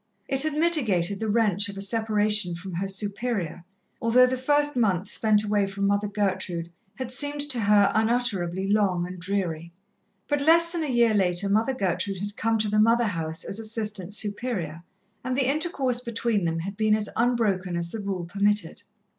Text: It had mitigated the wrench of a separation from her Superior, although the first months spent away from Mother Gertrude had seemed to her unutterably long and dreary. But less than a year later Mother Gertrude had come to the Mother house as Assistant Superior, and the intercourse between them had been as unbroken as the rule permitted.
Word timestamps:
It 0.27 0.41
had 0.41 0.53
mitigated 0.53 1.19
the 1.19 1.29
wrench 1.29 1.69
of 1.69 1.77
a 1.77 1.81
separation 1.81 2.55
from 2.55 2.73
her 2.73 2.87
Superior, 2.87 3.63
although 4.01 4.25
the 4.25 4.35
first 4.35 4.75
months 4.75 5.11
spent 5.11 5.43
away 5.43 5.67
from 5.67 5.85
Mother 5.85 6.07
Gertrude 6.07 6.71
had 6.95 7.11
seemed 7.11 7.41
to 7.51 7.59
her 7.59 7.91
unutterably 7.93 8.67
long 8.67 9.05
and 9.05 9.19
dreary. 9.19 9.71
But 10.27 10.41
less 10.41 10.71
than 10.71 10.83
a 10.83 10.89
year 10.89 11.13
later 11.13 11.49
Mother 11.49 11.75
Gertrude 11.75 12.17
had 12.19 12.35
come 12.35 12.57
to 12.57 12.67
the 12.67 12.79
Mother 12.79 13.03
house 13.05 13.43
as 13.43 13.59
Assistant 13.59 14.15
Superior, 14.15 14.81
and 15.23 15.37
the 15.37 15.47
intercourse 15.47 16.01
between 16.01 16.45
them 16.45 16.57
had 16.61 16.75
been 16.75 16.95
as 16.95 17.07
unbroken 17.15 17.77
as 17.77 17.91
the 17.91 17.99
rule 17.99 18.25
permitted. 18.25 18.81